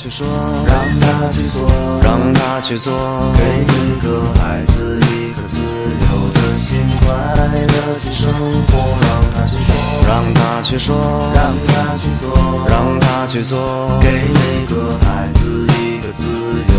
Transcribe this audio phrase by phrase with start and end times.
[0.00, 0.26] 去说，
[0.66, 1.60] 让他去做，
[2.02, 2.90] 让他去做，
[3.36, 8.72] 给每个孩子一颗自由的心，快乐去生活，
[9.04, 9.76] 让他去说，
[10.08, 10.96] 让他去说，
[11.34, 16.69] 让他去做，让他去做，给每个孩子一个自由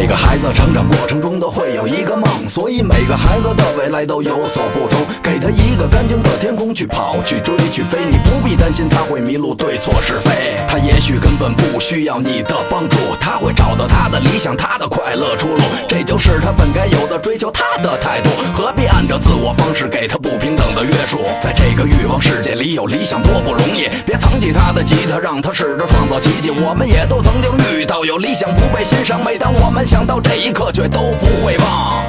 [0.00, 4.98] 每个孩子成长过程中都会有一个梦，所以每个孩子的未来都有所不同。
[5.22, 10.56] 给他一个干净的天空去跑、去追、去飞，你不必担心他会迷路对错是非。
[10.66, 15.60] 他也许根本不需要你的帮助，他会找到他的理想、他的快乐出路。
[15.86, 21.18] 这就是他本该有的追求他的态度，何必按照自我方式给他不平等的约束？
[21.42, 23.86] 在这个欲望世界里，有理想多不容易。
[24.06, 26.50] 别藏起他的吉他，让他试着创造奇迹。
[26.50, 32.04] 我们也都曾经遇到有理想不被欣赏，每当我们想到这一刻，却都不会忘。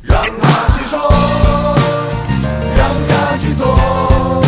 [0.00, 0.96] 让他去说，
[2.74, 4.42] 让他去做，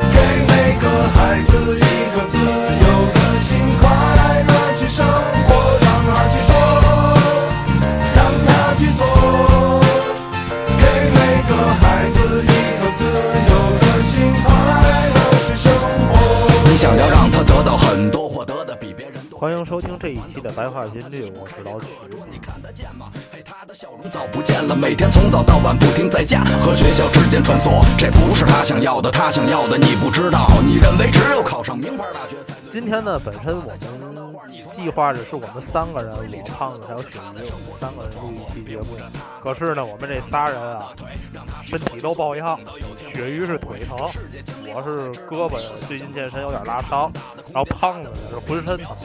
[0.00, 1.80] 给每个孩子一
[2.14, 3.84] 颗自由的心，快
[4.48, 5.50] 乐去生活。
[5.82, 6.50] 让他去说，
[8.16, 9.04] 让他去做，
[10.78, 12.48] 给每个孩子一
[12.80, 14.48] 颗自由的心，快
[15.14, 15.70] 乐去生
[16.08, 16.10] 活。
[16.64, 17.19] 你想要让
[19.60, 21.88] 迎收听这一期的白话频率，我是老曲。
[22.30, 23.10] 你看得见吗？
[23.30, 27.84] 嘿，他的笑容早不见了，每天从早到晚不停在家和学校之间穿梭。
[27.98, 30.48] 这不是他想要的，他想要的你不知道。
[30.64, 33.78] 你认为只有考上名牌大学才最今天呢，本身我们
[34.72, 38.86] 计划着是我们三个人，我胖子还有雪鱼，我们三个人录一期节目。
[39.44, 40.88] 可是呢，我们这仨人啊，
[41.62, 42.58] 身体都抱恙。
[42.98, 44.08] 雪鱼是腿疼，
[44.74, 47.12] 我是胳膊最近健身有点拉伤，
[47.52, 48.96] 然后胖子呢是浑身疼。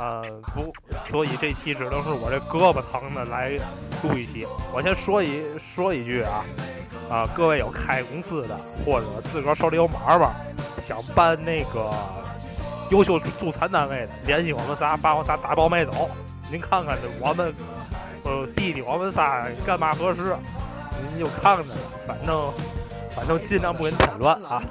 [0.00, 0.72] 呃，不，
[1.06, 3.50] 所以这期只能是我这胳膊疼的来
[4.02, 4.46] 录一期。
[4.72, 6.42] 我先说一说一句啊，
[7.10, 10.30] 啊，各位有开公司的或者自个儿手里有买卖，
[10.78, 11.92] 想办那个
[12.90, 16.08] 优秀助残单位的，联系我们仨，把我仨打包买走。
[16.50, 17.54] 您看看这我们，
[18.24, 20.34] 呃，弟弟我们仨干嘛合适？
[21.10, 21.74] 您就看看吧，
[22.06, 22.52] 反正
[23.10, 24.62] 反正尽量不给你添乱啊。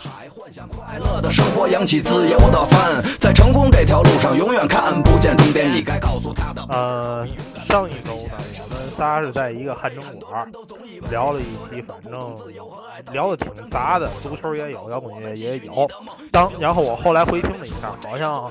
[0.00, 5.70] 海，幻想快乐的生活，扬起自由的帆，在成功这条路上永远看不见终点。
[5.70, 6.64] 你该告诉他的。
[6.70, 7.26] 呃，
[7.62, 10.50] 上一周呢，我们仨是在一个汗蒸馆
[11.10, 12.36] 聊了一期，反正
[13.12, 15.88] 聊的挺杂的，足球也有，摇滚乐也有。
[16.30, 18.50] 当然后我后来回听了一下，好像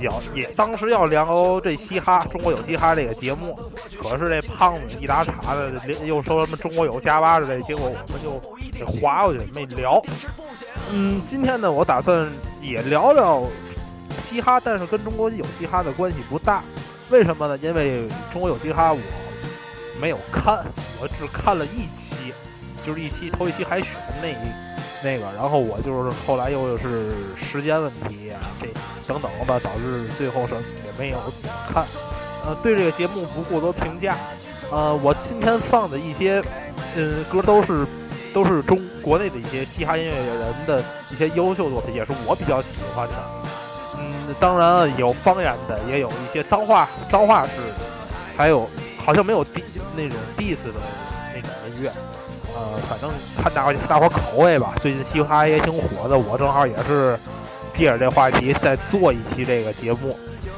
[0.00, 3.58] 要也当时要聊这嘻哈，中国有嘻哈这个节目，
[4.00, 5.72] 可是这胖子一打岔的
[6.04, 8.40] 又说什么中国有加巴的这，结果我们就
[8.72, 10.02] 给划过去没聊。
[10.92, 12.28] 嗯，今天呢，我打算
[12.60, 13.42] 也聊聊
[14.20, 16.62] 嘻哈，但是跟中国有嘻哈的关系不大。
[17.10, 17.58] 为什么呢？
[17.62, 18.98] 因为中国有嘻哈我
[20.00, 20.64] 没有看，
[21.00, 22.32] 我只看了一期，
[22.84, 24.36] 就是一期头一期海选那一
[25.04, 28.66] 那个，然后我就是后来又是时间问题啊，这
[29.06, 31.18] 等等吧，导致最后是也没有
[31.68, 31.84] 看。
[32.44, 34.16] 呃，对这个节目不过多评价。
[34.70, 36.42] 呃，我今天放的一些
[36.96, 37.86] 嗯歌都是
[38.32, 43.14] 都是中国内的一些嘻哈音乐人的一些优秀作品，也是我比较喜欢的。
[43.98, 47.84] 嗯，当然了有方言的，也有一些脏话脏话式的，
[48.36, 48.68] 还有
[49.04, 49.62] 好像没有 d
[49.94, 50.80] 那种 diss 的
[51.34, 51.90] 那种音乐。
[52.54, 53.10] 呃，反正
[53.42, 54.74] 看大伙大伙口味吧。
[54.80, 57.18] 最近嘻哈也挺火的，我正好也是
[57.72, 60.16] 借着这话题再做一期这个节目。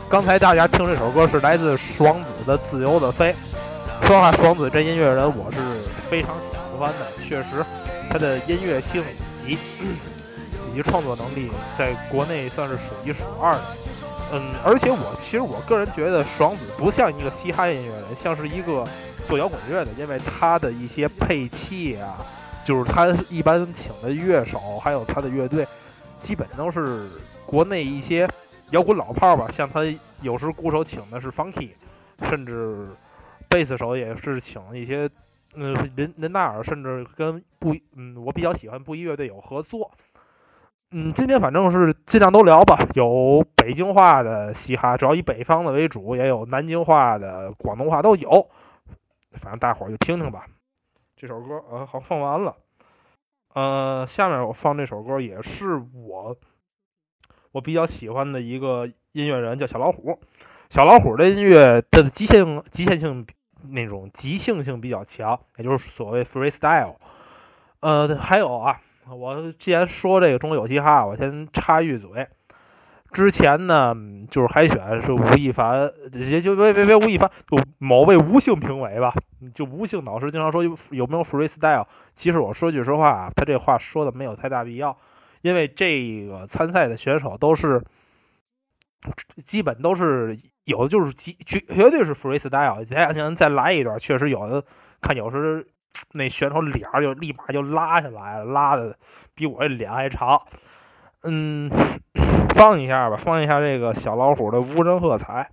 [0.09, 3.33] 刚才大家听这首歌是来自爽子的《自由的飞》。
[4.07, 5.59] 说实话，爽子这音乐人我是
[6.09, 7.65] 非常喜欢的，确实
[8.11, 9.03] 他的音乐性
[9.47, 9.59] 以及、
[10.71, 13.62] 以及创作能力在国内算是数一数二的。
[14.33, 18.84] 嗯，而且我其实我个人觉得爽子不像一个嘻哈音乐人，像是一个
[19.29, 22.17] 做摇滚乐的，因为他的一些配器啊，
[22.65, 25.67] 就是他一般请的乐手，还有他的乐队，
[26.19, 27.07] 基本都是
[27.47, 28.29] 国内一些
[28.71, 29.47] 摇滚老炮儿吧。
[29.53, 29.81] 像他
[30.22, 31.71] 有时鼓手请的是 Funky，
[32.28, 32.89] 甚至
[33.48, 35.09] 贝斯手也是请一些，
[35.54, 39.91] 嗯，林林纳尔，甚至跟布，嗯，我比较喜欢布衣乐队有合作。
[40.91, 48.48] 嗯，今天反正是尽量都聊吧，有北京话的嘻哈，主要以北方的为主，也有南京话的、广东话都有。
[49.33, 50.47] 反正大伙儿就听听吧。
[51.16, 52.54] 这首歌呃，好放完了。
[53.54, 56.36] 呃，下面我放这首歌也是我
[57.53, 60.18] 我比较喜欢的一个音乐人，叫小老虎。
[60.71, 63.27] 小老虎的音乐的极限极限性
[63.69, 66.95] 那种即兴性比较强，也就是所谓 freestyle。
[67.81, 68.81] 呃，还有啊。
[69.07, 72.27] 我既然说这个中国有嘻哈，我先插一嘴。
[73.13, 73.95] 之前呢，
[74.31, 77.31] 就是海选是吴亦凡，也就别别别吴亦凡，
[77.77, 79.15] 某位吴姓评委吧，
[79.53, 81.87] 就吴姓导师经常说有有没有 freestyle。
[82.15, 84.97] 其实我说句实话啊，他这话说的没有太大必要，
[85.43, 87.84] 因为这个参赛的选手都是
[89.45, 94.65] 基本都是有的就是极绝绝对是 freestyle，再想再来一段，确实有的
[95.01, 95.66] 看有时
[96.13, 98.97] 那选手脸就立马就拉下来了，拉的
[99.34, 100.41] 比我这脸还长。
[101.22, 101.71] 嗯，
[102.55, 105.51] 放一下吧，放一下这个小老虎的无人喝彩。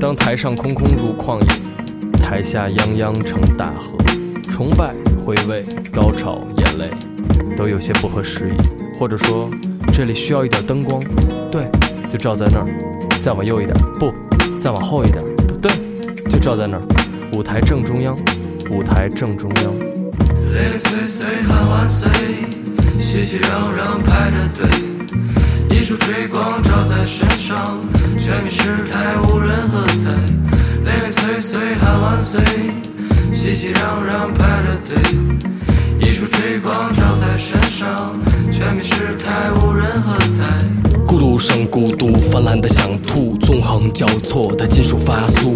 [0.00, 1.69] 当台上空空如旷野，
[2.30, 3.98] 台下泱泱成大河，
[4.48, 6.88] 崇拜、回味、高潮、眼泪，
[7.56, 8.96] 都有些不合时宜。
[8.96, 9.50] 或者说，
[9.92, 11.02] 这里需要一点灯光，
[11.50, 11.68] 对，
[12.08, 12.66] 就照在那儿。
[13.20, 14.14] 再往右一点，不，
[14.60, 15.72] 再往后一点，不对，
[16.30, 16.82] 就照在那儿。
[17.32, 18.16] 舞台正中央，
[18.70, 19.74] 舞台正中央。
[20.54, 22.08] 零零碎碎喊万岁，
[23.00, 24.70] 熙熙攘攘排着队。
[25.68, 27.76] 一束追光照在身上，
[28.16, 30.12] 全民失态无人喝彩。
[30.84, 32.40] 零零碎碎喊万岁，
[33.32, 34.96] 熙熙攘攘排着队。
[36.00, 38.18] 一束追光照在身上，
[38.50, 40.44] 全民失态无人喝彩。
[41.06, 45.50] 孤独生，孤独泛滥的想吐，纵横交错的金属发酥。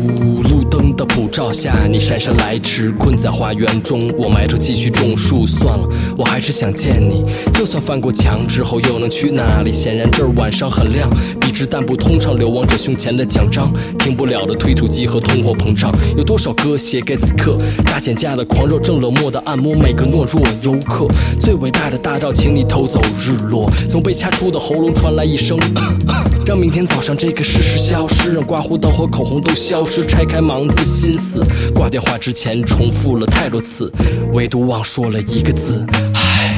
[0.51, 4.13] 路灯的普照下，你姗姗来迟，困在花园中。
[4.19, 5.89] 我埋头继续种树，算了，
[6.19, 7.25] 我还是想见你。
[7.53, 9.71] 就算翻过墙之后，又能去哪里？
[9.71, 11.09] 显然这儿晚上很亮，
[11.41, 15.95] 笔直但不通畅，流亡者胸前的奖章，停不了的推土机和通货膨胀。
[16.17, 17.57] 有多少歌写给此刻？
[17.85, 21.07] 大减价的狂热，正冷漠的按摩每个懦弱游客。
[21.41, 23.71] 最伟大的大招，请你偷走日落。
[23.89, 25.37] 从被掐出的喉咙传来一。
[25.37, 25.59] 声，
[26.47, 30.07] 让明天早上这个事实消失，让刮胡刀和口红都消失。
[30.07, 31.45] 拆开盲字心思，
[31.75, 33.93] 挂电话之前重复了太多次，
[34.33, 35.85] 唯独忘说了一个字。
[36.15, 36.57] 唉。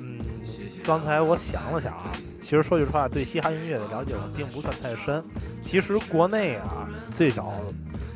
[0.00, 0.18] 嗯，
[0.82, 5.22] 刚才我想了想啊，其实说句实话，对嘻哈音乐的了解我并不算太深。
[5.60, 7.52] 其实国内啊，最早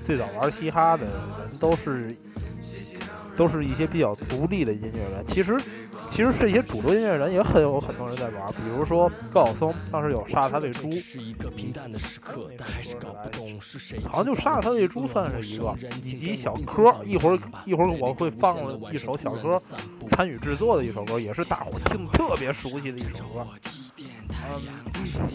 [0.02, 1.14] 最早玩嘻哈的人
[1.60, 2.16] 都是
[3.36, 5.24] 都是一些比较独立的音乐人。
[5.26, 5.58] 其实。
[6.10, 10.90] 其实是一些主流音乐人，也很有很多人在玩，比如说高晓松，当时有杀他喂猪，
[14.06, 18.54] 好像就杀他喂猪算是一个，以及小柯，一会儿一会儿我会放
[18.92, 19.58] 一首小柯
[20.10, 23.46] 参与制作的一首歌，也是大伙听特别熟悉的一首歌。
[24.98, 25.26] 嗯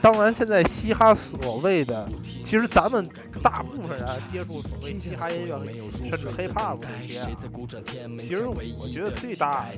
[0.00, 2.08] 当然，现在嘻哈所谓的，
[2.52, 3.08] 其实咱们
[3.42, 5.58] 大部分人接触所谓嘻哈音乐，
[5.88, 7.34] 甚至 hiphop 这些，
[8.20, 9.68] 其实我觉得最大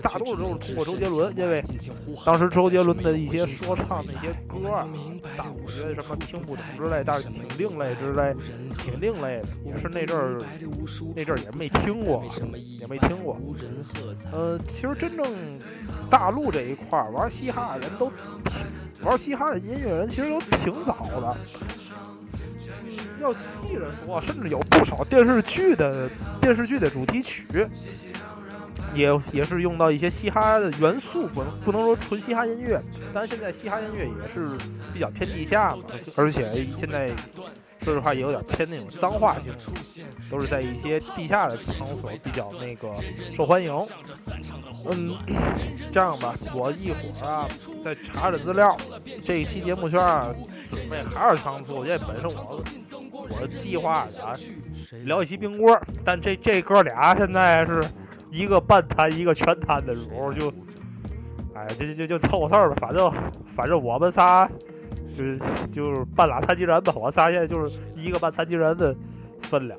[0.00, 1.60] 大多数都是通过周杰伦，因为
[2.24, 4.88] 当时周杰伦的一些说唱那些歌啊，
[5.36, 8.32] 大伙觉得什么听不懂之类，但是挺另类之类，
[8.78, 10.40] 挺另类的，也是那阵儿
[11.16, 12.24] 那阵儿也没听过，
[12.78, 13.36] 也没听过。
[14.30, 15.26] 呃，其实真正
[16.08, 18.08] 大陆这一块玩嘻哈的人都
[19.02, 21.36] 玩嘻哈的音乐人，其实都挺早的。
[23.20, 26.08] 要细着说，甚至有不少电视剧的
[26.40, 27.66] 电视剧的主题曲，
[28.94, 32.80] 也也是用到一些嘻哈的元素，不能不能说纯嘻哈音乐，
[33.12, 34.56] 但现在嘻哈音乐也是
[34.92, 35.82] 比较偏地下嘛，
[36.16, 37.10] 而且现在。
[37.84, 39.52] 说实话，也有点偏那种脏话性，
[40.30, 42.88] 都是在一些地下的场所比较那个
[43.34, 43.76] 受欢迎。
[44.88, 45.16] 嗯，
[45.92, 47.48] 这样吧，我一会儿啊
[47.84, 48.76] 再查查资料。
[49.20, 50.00] 这一期节目圈
[50.70, 52.64] 准备还是仓促，因为本身我
[53.40, 54.38] 我计划的
[55.02, 57.82] 聊一期冰锅，但这这哥俩现在是
[58.32, 60.52] 一个半瘫一个全瘫的时候，就
[61.54, 63.12] 哎就就就就凑合事儿吧，反正
[63.54, 64.50] 反正我们仨。
[65.14, 65.22] 就
[65.70, 68.96] 就是半拉残疾人吧，我仨现在就是一个半残疾人的
[69.42, 69.78] 分量。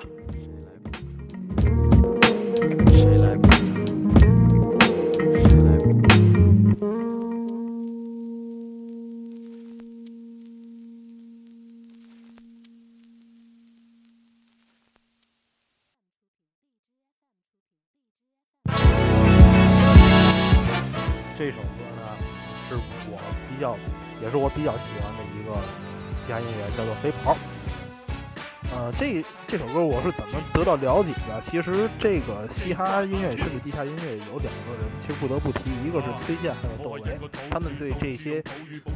[2.92, 3.53] 谁来？
[29.54, 31.40] 这首歌我是怎么得到了解的？
[31.40, 37.20] 其实这个嘻哈音乐甚至地下音乐有两个人，其实不得不提，一个是崔健，还有窦唯，
[37.52, 38.44] 他们对这些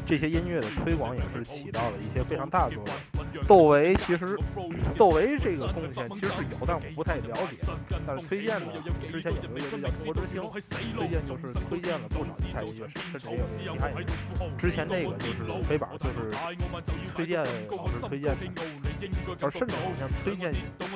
[0.03, 3.45] 这些音乐的推广也是起到了一些非常大的作用。
[3.45, 4.35] 窦唯其实，
[4.97, 7.67] 窦唯这个贡献其实是有，但我不太了解。
[8.07, 8.73] 但是崔健呢，
[9.11, 14.49] 之前有一个叫卓之星，崔健就是推荐了不少地下音乐，甚至也有嘻哈音乐。
[14.57, 16.35] 之前那个就是飞宝，就是
[17.13, 18.37] 崔健老师推荐的。
[19.41, 20.51] 而甚至好像崔健，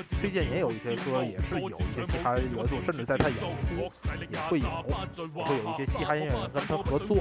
[0.07, 3.45] 崔健也有一些歌也是有一些嘻哈元素，甚至在他演出
[4.31, 7.17] 也会有，也会有一些嘻哈音乐人跟他合作。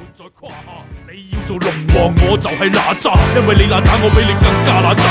[1.10, 5.04] 你要做龍王，我就係哪吒，因為你哪吒，我比你更加哪吒。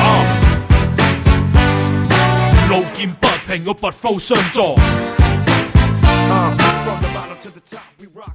[2.70, 4.76] 路見不平，我拔刀相助。
[6.30, 8.34] Uh, from the bottom to the top, we rock.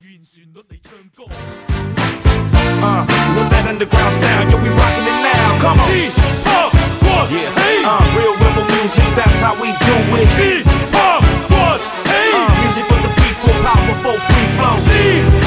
[0.00, 1.24] 原旋律嚟唱歌。
[2.82, 3.06] Uh,
[3.38, 5.62] love that underground sound, yo, we rockin' it now.
[5.62, 5.86] Come on.
[5.86, 7.30] D-R-1-A.
[7.30, 7.86] Yeah.
[7.86, 10.26] Uh, real rebel music, that's how we do it.
[10.34, 12.20] D-R-1-A.
[12.34, 14.76] Uh, music for the people, powerful free flow.
[14.90, 15.41] D.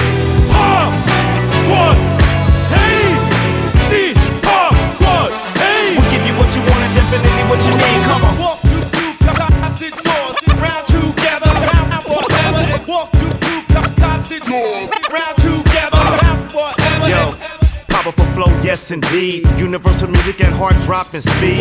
[18.86, 19.48] yes indeed.
[19.60, 21.60] Universal music and heart dropping speed.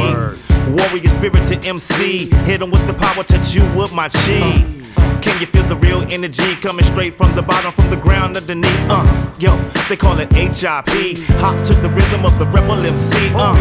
[0.68, 2.26] Warrior spirit to MC.
[2.44, 4.64] Hit Hit 'em with the power, touch you with my chi.
[5.24, 8.78] Can you feel the real energy coming straight from the bottom, from the ground underneath?
[8.90, 9.04] Uh,
[9.38, 9.56] yo,
[9.88, 11.16] they call it HIP.
[11.40, 13.30] Hop to the rhythm of the rebel MC.
[13.32, 13.56] Uh,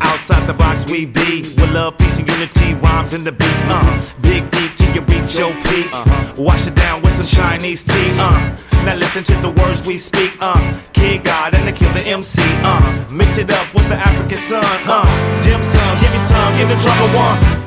[0.00, 1.42] outside the box we be.
[1.60, 3.62] With love, peace, and unity, rhymes in the beats.
[3.66, 3.84] Uh,
[4.22, 5.90] dig deep till you reach your peak.
[5.92, 6.32] Uh.
[6.38, 8.10] Wash it down with some Chinese tea.
[8.18, 8.56] Uh,
[8.86, 10.32] now listen to the words we speak.
[10.40, 12.40] Uh, Kid God and the Killer MC.
[12.64, 14.64] Uh, mix it up with the African sun.
[14.88, 15.04] Uh,
[15.42, 17.64] dim sum, give me some, give the drummer one.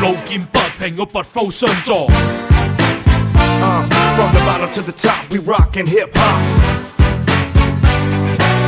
[0.00, 0.14] Low
[0.85, 2.09] 平，我拔刀相助。
[3.61, 6.41] Uh, from the bottom to the top, we rockin' hip hop.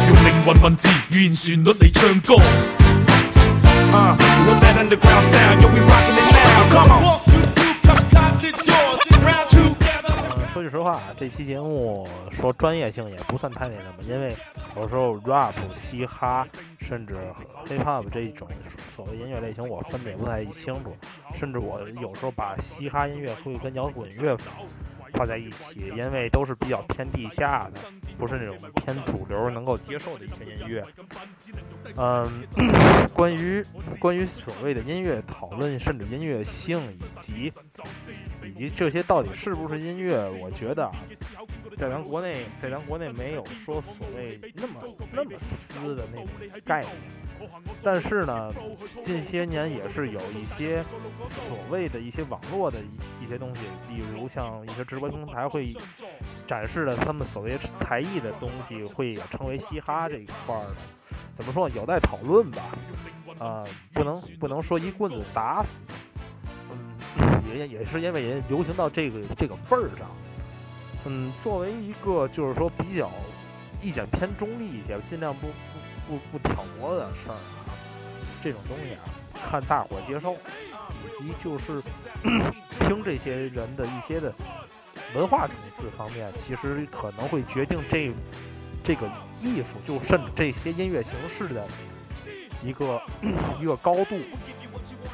[0.07, 2.35] 用灵魂文字原旋律嚟唱歌。
[3.91, 6.69] Uh, with that underground sound, yo, we rockin' it now.
[6.71, 7.03] Come on.
[10.68, 14.36] 说实话，这期节目说专业性也不算太那什么，因为
[14.76, 16.46] 有时候 rap、嘻哈，
[16.78, 17.16] 甚至
[17.66, 18.46] hip hop 这一种
[18.90, 20.94] 所谓音乐类型，我分的也不太清楚，
[21.34, 24.36] 甚至我有时候把嘻哈音乐会跟摇滚乐
[25.14, 27.80] 放在一起，因为都是比较偏地下的，
[28.18, 30.84] 不是那种偏主流能够接受的一些音乐。
[31.96, 32.28] 嗯，
[33.14, 33.64] 关于
[33.98, 37.52] 关于所谓的音乐讨论，甚至音乐性以及
[38.44, 40.92] 以及这些到底是不是音乐，我觉得啊，
[41.76, 44.74] 在咱国内，在咱国内没有说所谓那么
[45.12, 46.26] 那么私的那种
[46.64, 46.92] 概念。
[47.84, 48.52] 但是呢，
[49.00, 50.84] 近些年也是有一些
[51.28, 55.72] 所谓的一些网络的一一些东西，比如像一些直播平台会
[56.48, 60.76] 展示了他们所谓才艺的东西，会也称为嘻哈这一块儿的。
[61.34, 61.68] 怎么说？
[61.68, 62.62] 有待讨论吧。
[63.38, 63.62] 啊、
[63.92, 65.84] 不能不能说一棍子打死。
[66.72, 70.08] 嗯， 也也是因为人流行到这个这个份儿上。
[71.04, 73.10] 嗯，作为一个就是说比较
[73.80, 75.46] 意见偏中立一些，尽量不
[76.08, 77.70] 不不不挑拨的事儿啊，
[78.42, 79.04] 这种东西啊，
[79.48, 81.80] 看大伙儿接受，以及就是
[82.80, 84.34] 听这些人的一些的
[85.14, 88.12] 文化层次方面，其实可能会决定这
[88.84, 89.10] 这个
[89.40, 91.66] 艺术，就甚至这些音乐形式的
[92.64, 93.00] 一个
[93.60, 94.16] 一个高度。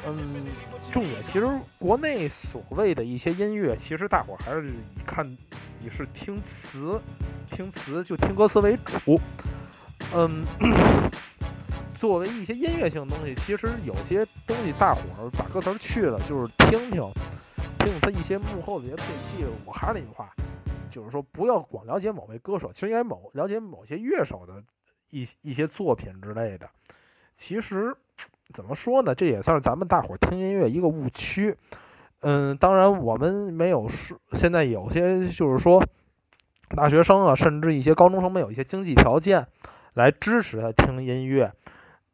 [0.05, 0.45] 嗯，
[0.91, 1.47] 重点其实
[1.79, 4.73] 国内所谓的一些音乐，其实大伙还是以
[5.05, 5.25] 看
[5.81, 6.99] 以是听词，
[7.49, 9.19] 听词就听歌词为主。
[10.13, 10.45] 嗯，
[11.97, 15.01] 作为一些音乐性东西，其实有些东西大伙
[15.37, 17.01] 把歌词去了，就是听听
[17.85, 19.45] 听他一些幕后的一些配器。
[19.63, 20.33] 我还是那句话，
[20.89, 24.61] 就是说不要光了解某位歌手，其实应该某了解某些乐手的
[25.11, 26.67] 一一些作品之类的。
[27.35, 27.95] 其实
[28.53, 29.13] 怎么说呢？
[29.13, 31.55] 这也算是咱们大伙儿听音乐一个误区。
[32.21, 35.83] 嗯，当然我们没有说，现在有些就是说，
[36.69, 39.45] 大学生啊，甚至一些高中生没有一些经济条件
[39.93, 41.51] 来支持他听音乐。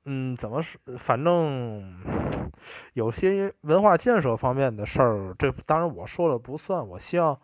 [0.06, 0.80] 嗯，怎么说？
[0.98, 1.96] 反正
[2.94, 6.86] 有些文化建设方面的事儿，这当然我说了不算。
[6.88, 7.40] 我希望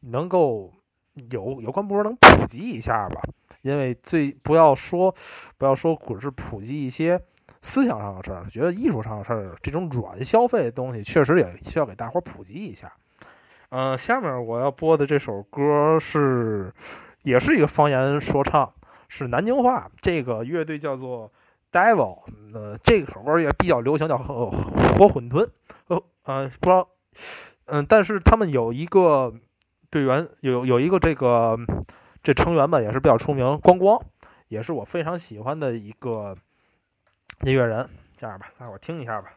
[0.00, 0.72] 能够
[1.30, 3.20] 有有关部门能普及一下吧，
[3.62, 5.14] 因为最不要说
[5.58, 7.20] 不要说只是普及一些
[7.60, 12.90] 思想上的事儿，觉得艺术上的事儿，这种软消费的东西，确实也需要给大伙儿普及一下。
[13.68, 16.72] 嗯、下面我要播的这首歌是，
[17.22, 18.72] 也是一个方言说唱，
[19.06, 19.88] 是南京话。
[20.00, 21.30] 这个乐队叫做
[21.72, 22.18] Devil，
[22.52, 25.48] 呃，这首歌也比较流行，叫活活馄饨。
[25.86, 26.88] 呃呃，不知道，
[27.66, 29.32] 嗯、但是他们有一个
[29.88, 31.56] 队员，有有一个这个
[32.22, 34.00] 这成员吧，也是比较出名，光光，
[34.48, 36.36] 也是我非常喜欢的一个
[37.42, 37.88] 音乐人。
[38.16, 39.30] 这样吧，大伙儿听一下吧。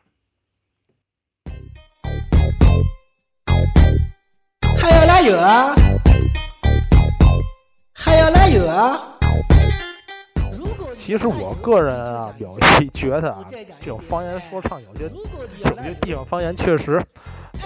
[4.81, 5.75] 还要来药啊？
[7.93, 9.12] 还要来药头啊！
[10.95, 13.45] 其实我个人啊，有一 觉得啊，
[13.81, 15.09] 这种方言说唱有些
[15.63, 17.01] 有些地方方言确实，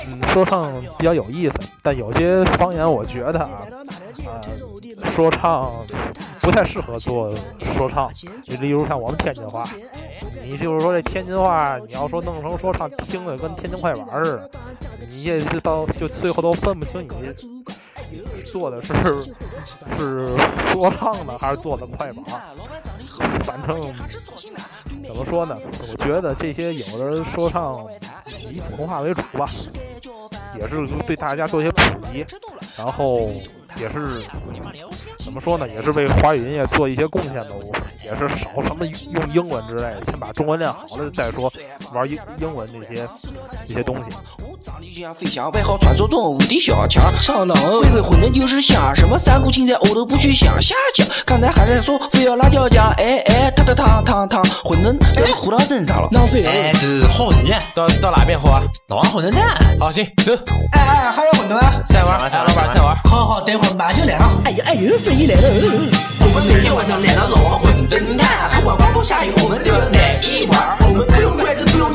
[0.07, 3.59] 嗯，说唱比较有意思，但有些方言我觉得啊，
[4.25, 5.71] 呃，说唱
[6.41, 8.11] 不太适合做说唱。
[8.43, 9.63] 就例如像我们天津话，
[10.43, 14.49] 你就是说这天津话，你要说弄成说唱，听着跟天津快板似的，
[15.09, 17.07] 你也就到就最后都分不清
[18.09, 18.93] 你做的是
[19.97, 20.27] 是
[20.71, 22.23] 说唱呢，还是做的快板。
[23.43, 23.93] 反正
[25.05, 25.57] 怎么说呢？
[25.89, 27.73] 我觉得这些有的说唱
[28.49, 29.49] 以普通话为主吧，
[30.59, 32.25] 也是对大家做一些普及，
[32.77, 33.29] 然后
[33.77, 34.23] 也是
[35.19, 35.67] 怎么说呢？
[35.67, 37.49] 也是为华语音乐做一些贡献的。
[37.53, 37.71] 我
[38.03, 41.51] 也是少什么用英文之类的，先把中文练好了再说
[41.93, 43.07] 玩英英文这些
[43.67, 44.17] 这些东西。
[44.63, 47.13] 长得就像飞翔，外号传说中无敌小强。
[47.19, 51.07] 上浪回回混的就是香，什么三股青在欧都不去想下讲。
[51.25, 56.43] 刚才还在说非要辣椒酱，哎哎，烫烫烫烫烫，馄饨都是糊到身上了，浪费。
[56.45, 58.61] 哎，这是好人员，到到哪边好啊？
[58.87, 59.47] 老王馄饨蛋。
[59.79, 60.33] 好，行，走。
[60.73, 61.73] 哎哎，还有馄饨啊？
[61.87, 62.95] 再玩，来，老板再玩。
[63.05, 64.41] 好好，等会儿马就来了。
[64.45, 65.49] 哎呀哎呦，生意来了。
[66.19, 70.77] 我们每天晚上来到老王馄饨摊，不管刮风下雨，我们都要来一碗。
[70.89, 71.93] 我们不用筷子，不用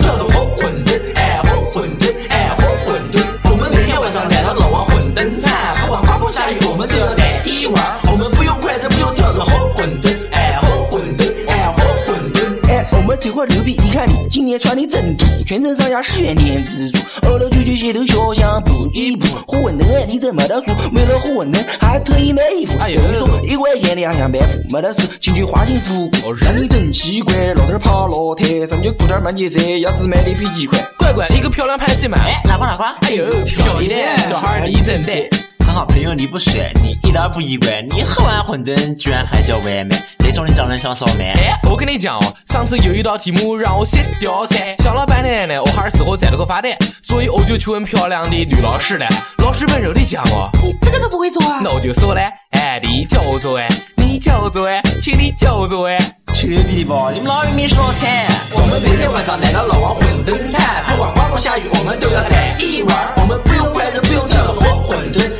[6.83, 7.81] 们都要来一碗。
[8.11, 12.69] 我们不用筷子，不用挑的好馄饨，哎，好馄饨，哎，好馄饨。
[12.69, 22.73] 哎，我们这块牛逼，你看你今年穿的真皮，全身上下十元店自助，二楼九九街头小巷铺一铺，火馄饨哎，你真没得数，为了火馄饨还特意买衣服。
[22.81, 26.35] 哎呦，你说一块钱两箱半副，没得事，进去花钱付过。
[26.35, 30.77] 让你真奇怪，老头儿爬老太，上街裤衩满街塞，鸭子卖的比鸡快。
[30.99, 32.19] 乖乖，一个漂亮盘西满。
[32.23, 32.93] 哎，哪块哪块？
[33.03, 35.31] 哎呦，漂亮，小孩儿你真呆。
[35.73, 41.33] 很好朋友你不帅，你一点不意外，你喝完馄饨居然还叫外卖，这种你长得像烧麦。
[41.33, 49.09] 哎，我跟你讲哦，上次有一道题目让我写吊菜，想了半天呢，我还是死活摘了个发呆，所以我就去问漂亮的女老师了。
[49.39, 51.61] 老师温柔的讲哦，你这个都不会做啊？
[51.65, 55.97] 那我就说嘞，哎，你教我做哎，你教我做哎，请你教我做哎。
[56.35, 58.27] 去你的吧，你们老有面是老太。
[58.53, 63.15] 我们每天晚上来到老王馄饨摊，不管刮风下雨，我们都要来一碗。
[63.17, 65.31] 我们不用筷子，不用挑的好馄饨，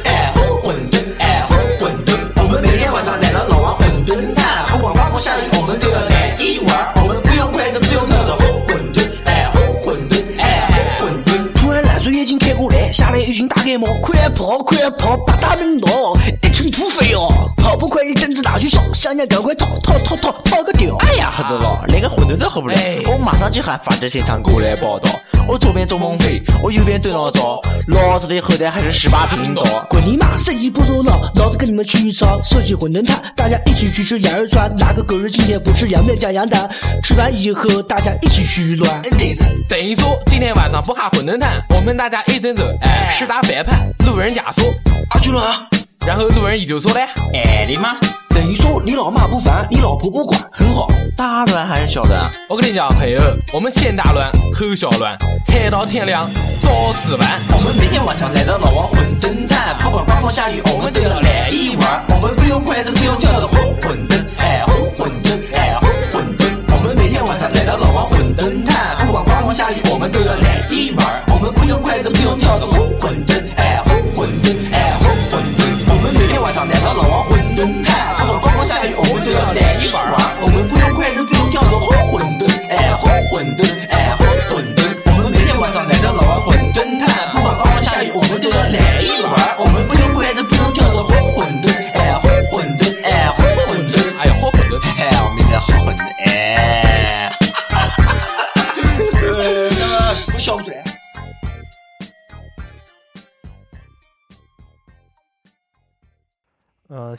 [5.23, 6.93] 下雨，我们都要来一碗。
[6.97, 8.05] 我们不用筷子，不用
[12.23, 20.97] 突然烂水眼睛开过来，下来一群大盖帽，快跑快跑，八大名刀，一群土匪哦，跑不快一阵子拿去烧，想想赶快逃逃逃逃逃个掉。
[20.99, 22.75] 哎呀，黑子佬，连个馄饨都喝不了，
[23.11, 25.11] 我马上就喊法制现场过来报道。
[25.49, 29.65] 我左边做猛飞，我右边蹲牢骚，老子的后代还是十八频道。
[29.91, 30.39] 滚你妈！
[30.39, 34.73] 生意不做了，老子跟你们去炒设计馄饨摊，大家一起去吃羊肉串。
[34.77, 36.71] 哪个狗日今天不吃羊面加羊蛋？
[37.03, 39.03] 吃完以后大家一起去暖。
[39.69, 43.89] 等于说今天晚上不下馄饨摊，我们大家一阵走，哎，十打翻盘。
[44.07, 44.63] 路人甲说
[45.13, 45.67] 阿去了啊，
[46.07, 47.97] 然后路人乙就说嘞，哎你妈！
[48.29, 50.89] 等于说你老妈不烦，你老婆不管，很好。
[51.17, 52.31] 大乱还是小乱？
[52.51, 53.19] 我跟你讲，朋友，
[53.55, 56.29] 我们先大乱后小乱，黑到天亮
[56.61, 57.27] 早死完。
[57.49, 62.05] 我们每天晚上来到老王馄饨摊，不管刮风下雨，我们都要来一碗。
[62.11, 66.53] 我们不用筷子，不用挑的好馄饨，哎，好馄饨，哎，好馄饨。
[66.77, 68.62] 我们每天晚上来到老王馄饨
[69.55, 71.23] 下雨，我们都要来一碗。
[71.29, 75.61] 我们不用筷子，不用挑的红馄饨，哎，红馄饨，哎，红馄饨。
[75.89, 80.03] 我们每天晚上来到老王馄饨摊，不管刮风下雨，我们都要来一碗。
[80.41, 81.23] 我们不用筷子，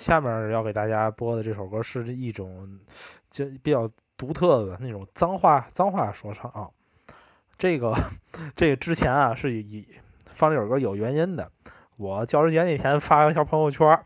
[0.04, 2.78] 下面要给大家播的这首歌是一种
[3.32, 6.68] 就比较独特的那种脏话脏话说唱、啊。
[7.58, 7.96] 这个
[8.54, 9.88] 这个之前啊是以
[10.26, 11.50] 放这首歌有原因的。
[11.96, 13.98] 我教师节那天发一条朋友圈，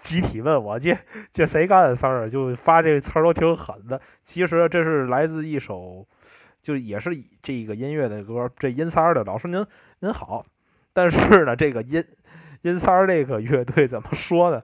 [0.00, 0.96] 集体问我这
[1.32, 4.00] 这谁干的事儿，就发这词儿都挺狠的。
[4.22, 6.06] 其实这是来自一首，
[6.62, 9.24] 就也是以这个音乐的歌，这音三儿的。
[9.24, 9.66] 老师您
[9.98, 10.46] 您好，
[10.92, 12.04] 但是呢，这个音
[12.62, 14.62] 音三儿这个乐队怎么说呢？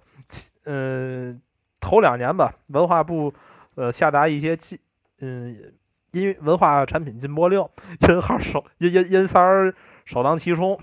[0.64, 1.40] 嗯，
[1.80, 3.32] 头两年吧，文化部
[3.74, 4.78] 呃下达一些禁
[5.20, 5.74] 嗯
[6.12, 7.60] 音文化产品禁播令，
[8.08, 10.78] 音号首音音音三儿首当其冲。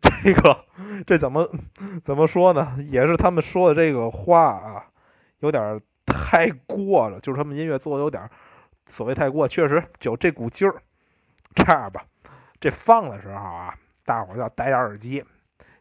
[0.00, 0.64] 这个
[1.06, 1.48] 这怎么
[2.04, 2.76] 怎么说呢？
[2.90, 4.84] 也是他们说的这个话啊，
[5.38, 8.28] 有点太过了，就是他们音乐做的有点
[8.88, 10.74] 所谓太过，确实有这股劲儿。
[11.54, 12.04] 这样吧，
[12.60, 15.24] 这放的时候啊，大伙儿要戴点耳机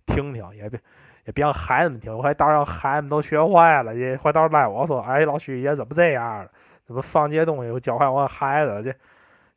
[0.06, 0.80] 听听，也别
[1.26, 6.52] 也别让孩子们听，我还到时候孩子们都学坏了，也回到时候赖我说，哎，老徐爷怎么这样了？
[6.86, 8.82] 怎么放这些东西又教坏我孩子？
[8.84, 8.96] 这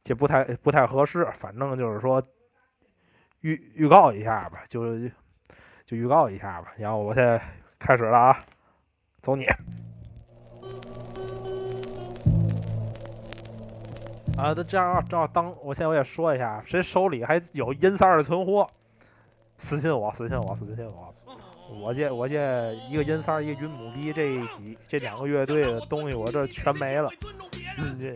[0.02, 1.26] 这不太不太合适。
[1.34, 2.22] 反正就是说
[3.40, 4.98] 预预告一下吧，就
[5.84, 6.72] 就预告一下吧。
[6.78, 7.38] 然后我现在
[7.78, 8.44] 开始了啊，
[9.20, 9.44] 走你。
[14.38, 18.66] 啊，那这样啊，正好当我现在我也说一下，谁手里还有银三的存货，
[19.58, 21.14] 私信我，私信我，私信我。
[21.82, 27.10] 我这我这一个银三，一个云母币，这几这两个乐队的东西我这全没了。
[27.76, 28.14] 你，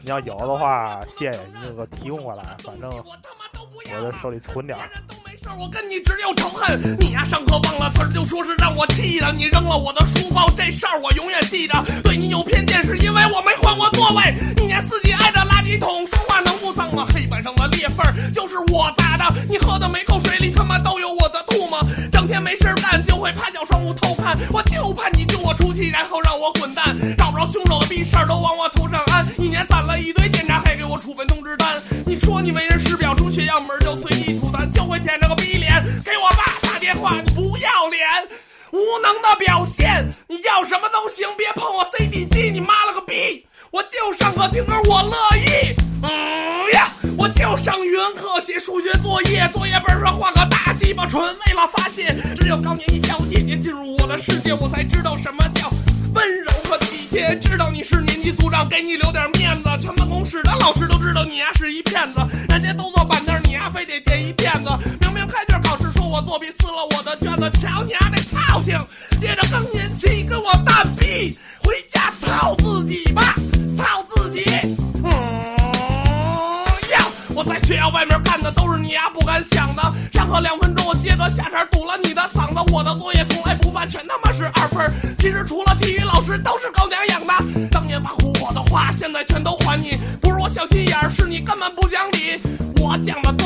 [0.00, 4.78] 你要有的话，谢谢你那个提供过来，反正我的手里存点。
[5.54, 7.90] 我跟你只有仇恨，你呀上课忘了？
[7.94, 9.32] 词儿，就说是让我气的。
[9.32, 9.76] 你扔了？
[9.76, 11.74] 我的书包，这事儿我永远记着。
[12.02, 17.06] 对你有偏见，是因为我没换过座位，一年四季挨着垃圾桶，说话能不脏吗？
[17.12, 21.78] 黑板上的裂缝就是我砸的，你喝的每口水里他妈都有我的吐沫。
[22.12, 26.96] 整天没事儿干就会趴小窗户偷看，我就怕你救我出气，然后让我滚蛋。
[27.16, 29.98] 找不着凶手的逼事儿都往我头上安，一年攒了？
[29.98, 31.80] 一堆检查，还给我处分通知单。
[32.04, 35.25] 你说你为人师表，出血样门就随地吐痰，就会舔着个逼
[36.04, 38.06] 给我爸打电话，你不要脸。
[38.72, 43.46] 无能的表现，你要什么都行，别碰我 CD 机，你妈了个逼！
[43.70, 45.74] 我就上课听歌，我乐意。
[46.02, 52.14] 嗯呀，我就上语文课写数学作业，作业本上画个大鸡巴唇，为了发泄。
[52.38, 55.70] 只有高年级小姐姐进入我的世界，我才知道什么叫
[56.14, 57.38] 温柔和体贴。
[57.38, 59.70] 知道你是年级组长，给你留点面子。
[59.80, 64.70] 全办公室的老师都知道你呀是一骗子，人家都坐板凳，你呀非得垫一垫子。
[66.38, 68.78] 明明开卷考试说我作弊撕了我的卷子，瞧你丫那操性！
[69.20, 73.34] 接着更年期跟我蛋逼，回家操自己吧，
[73.76, 74.44] 操自己。
[75.02, 75.10] 嗯
[76.90, 79.82] 呀，我在学校外面干的都是你丫不敢想的。
[80.12, 82.72] 上课两分钟，我接着下茬堵了你的嗓子。
[82.72, 84.92] 我的作业从来不犯，全他妈是二分。
[85.18, 87.68] 其实除了体育老师，都是狗娘养的。
[87.70, 89.96] 当年挖苦我的话，现在全都还你。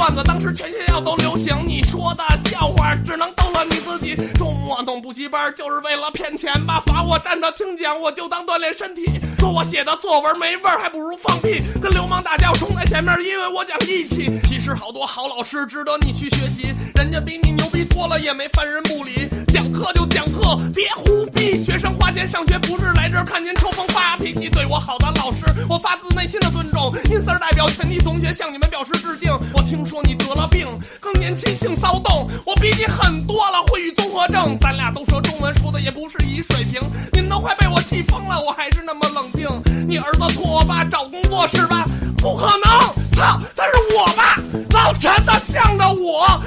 [0.00, 1.54] 段子，当时全学校都流行。
[1.66, 4.16] 你说的笑话，只能逗乐你自己。
[4.34, 6.82] 周末弄补习班，就是为了骗钱吧？
[6.86, 9.20] 罚我站着听讲，我就当锻炼身体。
[9.38, 11.60] 说我写的作文没味儿，还不如放屁。
[11.82, 14.40] 跟流氓打架，我冲在前面，因为我讲义气。
[14.48, 19.28] 其实好多好老师值得你去学习，人家比你牛逼多了，也没犯人不理。
[19.60, 21.62] 讲课就讲课，别胡逼。
[21.62, 24.48] 学生花钱上学，不是来这儿看您抽风发脾气。
[24.48, 26.90] 对我好的老师，我发自内心的尊重。
[27.10, 29.30] 因 Sir 代表全体同学向你们表示致敬。
[29.52, 30.66] 我听说你得了病，
[30.98, 34.56] 更年期性骚动，我比你狠多了，会语综合症。
[34.58, 36.80] 咱俩都说中文，说的也不是一水平。
[37.12, 39.46] 您都快被我气疯了，我还是那么冷静。
[39.86, 41.84] 你儿子托我爸找工作是吧？
[42.16, 42.64] 不可能，
[43.12, 43.38] 操！
[43.54, 44.38] 他是我爸
[44.70, 46.40] 老陈的向着我。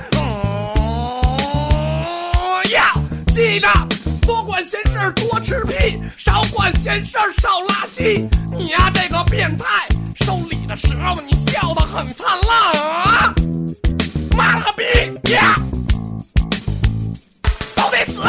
[3.33, 3.67] 记着，
[4.21, 8.29] 多管闲事多吃屁，少管闲事少拉稀。
[8.55, 9.87] 你呀，这个变态，
[10.23, 13.33] 收礼的时候你笑得很灿烂啊！
[14.37, 15.55] 妈了个逼呀！
[17.75, 18.21] 都得死！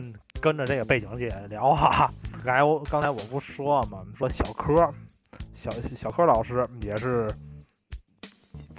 [0.00, 2.12] 跟跟着这个背景姐聊哈。
[2.44, 4.88] 刚才我刚才我不说嘛，说小柯，
[5.54, 7.32] 小小柯老师也是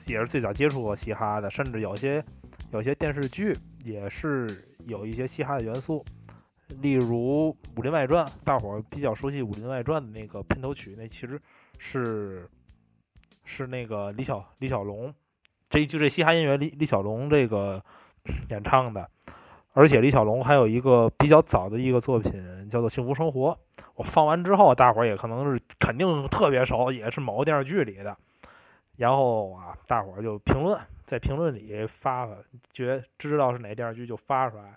[0.06, 2.24] 也是最早接触过嘻哈的，甚至有些
[2.72, 6.06] 有些电视剧也是有一些嘻哈的元素，
[6.82, 11.42] 例如《武林外传》，大伙比较熟悉《武林外传》的那个片头曲，那其实
[11.78, 12.48] 是
[13.44, 15.14] 是那个李小李小龙，
[15.70, 17.84] 这就这嘻哈音乐李李小龙这个
[18.50, 19.10] 演唱的。
[19.78, 23.52] 而且李小龙还有一个比较早的一个作品叫做《幸福生活》，
[23.94, 28.18] 我放完之后，大伙儿也可能是肯定特别熟，也是某个电视剧里的。
[28.96, 32.34] 然后啊，大伙儿就评论，在评论里发发，
[32.74, 34.76] 觉知道是哪电视剧就发出来。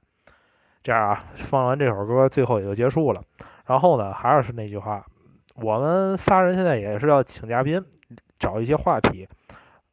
[0.82, 3.22] 这样啊，放完这首歌，最后也就结束了。
[3.64, 5.02] 然后呢，还是那句话，
[5.54, 7.82] 我们仨人现在也是要请嘉宾，
[8.38, 9.26] 找一些话题，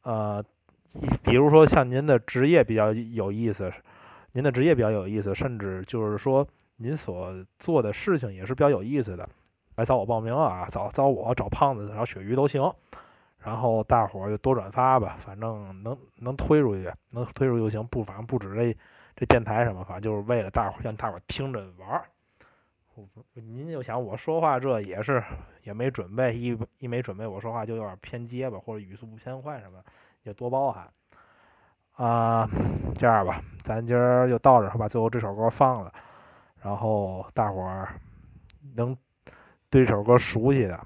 [0.04, 0.44] 呃，
[1.24, 3.72] 比如说像您的职业比较有意思。
[4.34, 9.28] 您的职业比较有意思，甚至就是说您所做的事情也是比较有意思的，
[9.76, 12.62] 来找我报名啊，找找我，找胖子，找鳕鱼都行。
[13.40, 17.86] 然后大伙儿就多转发吧，反正能能推出去，能推出去就行。
[17.88, 18.78] 不，反正不止这
[19.16, 22.06] 这电台什么，反正就是为了大伙儿让大伙儿听着玩儿。
[23.34, 25.24] 您就想我说话这也是
[25.64, 29.80] 也没准备，一一没准备我说话就有点偏结巴或者语速不偏快什么，
[30.24, 30.92] 也多包涵。
[31.98, 32.48] 啊，
[32.96, 35.92] 这样吧，咱今儿就到这儿，把最后这首歌放了，
[36.62, 37.90] 然后大伙儿
[38.76, 38.96] 能
[39.70, 40.80] 对这首歌熟悉的，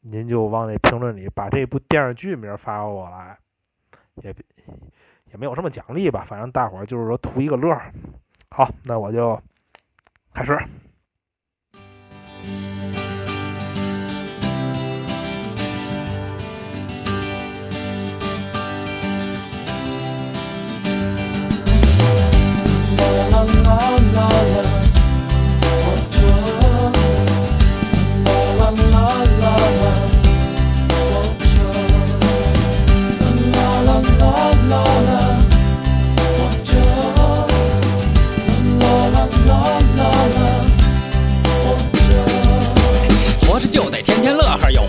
[0.00, 3.38] 您就往那评论里把这部电视剧名发过来，
[4.16, 4.34] 也
[5.30, 7.90] 也没有什么奖励吧，反正大伙儿就是说图一个乐儿。
[8.50, 9.40] 好，那我就
[10.34, 10.56] 开始。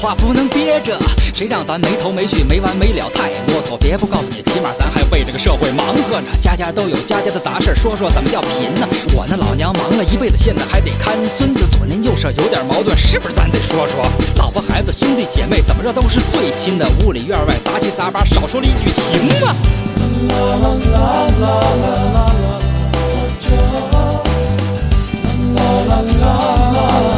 [0.06, 1.14] 话不能憋着。
[1.36, 3.76] 谁让咱没头没绪、没完没了，太啰嗦。
[3.78, 6.28] 别不告诉你，起码咱还为这个社会忙活呢。
[6.39, 8.88] 家家都有家家的杂事，说说怎么叫贫呢？
[9.13, 14.06] 我那老娘忙了一辈子，现在还得看孙子，左邻右舍有点矛盾，是不是咱得说说？
[14.38, 19.54] 老婆孩子兄弟姐妹怎么着都是最亲的，屋里院外杂七杂八，少说了一句行吗？
[20.32, 21.60] 啦啦啦啦
[21.91, 22.32] 啦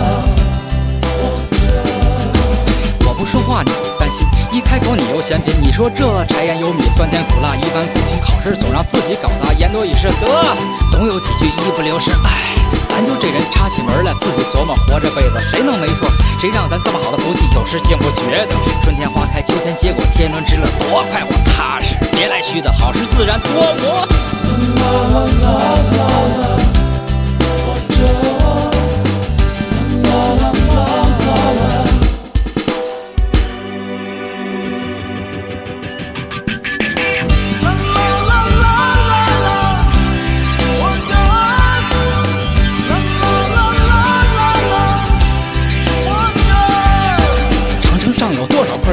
[0.02, 0.07] 啦
[4.58, 5.54] 一开口你又嫌贫。
[5.62, 10.26] 你说这柴盐油米酸甜苦辣一番苦心，好事总让自己搞的言多语失，得
[10.90, 12.12] 总有几句一不留神。
[12.26, 12.32] 唉，
[12.90, 16.10] 咱就这人插起门来自己琢磨，活这辈子谁能没错？
[16.42, 18.56] 谁让咱这么好的福气有时竟不觉得？
[18.82, 24.08] 春天花开，秋天结果，天伦之乐多快活踏实，别来虚的好事自然多磨。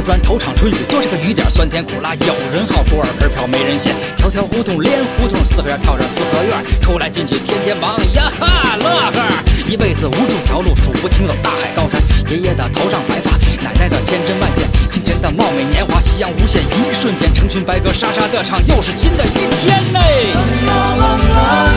[0.05, 0.21] 砖？
[0.23, 1.51] 头场春雨多少个雨点？
[1.51, 3.95] 酸甜苦辣，有人好，多少盆飘没人嫌。
[4.17, 9.23] 条条胡同连胡同，四合院跳着四合院，出来进去天天忙呀哈乐呵。
[9.67, 12.01] 一辈子无数条路，数不清的大海高山。
[12.31, 20.01] 爷爷的头上白发，奶奶的千针万线，亲人的貌美年华，夕阳无限，一瞬间，成群白鸽沙沙的唱，又是新的一天嘞。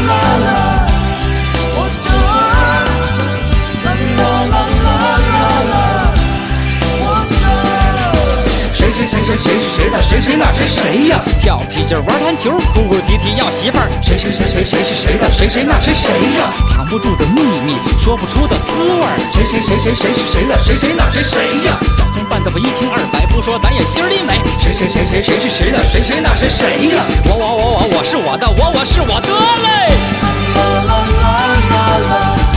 [0.07, 0.86] 谁
[10.27, 11.21] 谁那谁谁呀？
[11.39, 13.87] 跳皮筋玩篮球，哭哭啼啼要媳妇儿。
[14.03, 15.31] 谁谁谁谁谁是谁的？
[15.31, 16.51] 谁谁那谁谁呀？
[16.69, 19.15] 藏不住的秘密，说不出的滋味儿。
[19.31, 20.59] 谁谁谁谁谁是谁的？
[20.59, 21.77] 谁谁那谁谁呀？
[21.95, 24.33] 小葱拌的腐一清二白，不说咱也心里美。
[24.59, 25.79] 谁谁谁谁谁是谁的？
[25.89, 27.05] 谁谁那谁谁呀？
[27.23, 29.95] 我我我我我是我的，我我是我的嘞。
[30.55, 31.31] 啦啦啦
[31.71, 32.56] 啦啦啦。